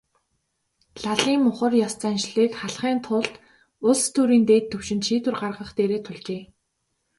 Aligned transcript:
Лалын 1.03 1.39
мухар 1.45 1.73
ес 1.85 1.93
заншлыг 2.01 2.51
халахын 2.59 2.97
тулд 3.05 3.33
улс 3.89 4.03
төрийн 4.13 4.43
дээд 4.49 4.65
түвшинд 4.71 5.03
шийдвэр 5.07 5.35
гаргах 5.41 5.71
дээрээ 5.77 6.01
тулжээ. 6.03 6.41